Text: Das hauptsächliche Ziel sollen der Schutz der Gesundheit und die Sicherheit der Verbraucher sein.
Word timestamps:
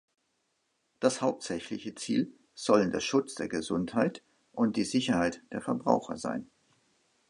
Das 0.99 1.21
hauptsächliche 1.21 1.93
Ziel 1.93 2.33
sollen 2.55 2.89
der 2.91 3.01
Schutz 3.01 3.35
der 3.35 3.47
Gesundheit 3.49 4.23
und 4.51 4.75
die 4.75 4.83
Sicherheit 4.83 5.43
der 5.51 5.61
Verbraucher 5.61 6.17
sein. 6.17 6.49